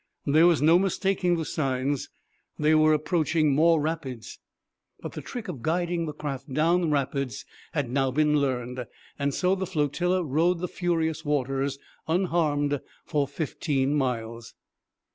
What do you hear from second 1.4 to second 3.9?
signs. They were approaching more